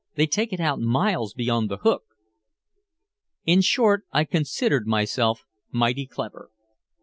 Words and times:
"They 0.15 0.25
take 0.25 0.51
it 0.51 0.59
out 0.59 0.79
miles 0.79 1.35
beyond 1.35 1.69
the 1.69 1.77
Hook!" 1.77 2.01
In 3.45 3.61
short, 3.61 4.03
I 4.11 4.23
considered 4.25 4.87
myself 4.87 5.43
mighty 5.71 6.07
clever. 6.07 6.49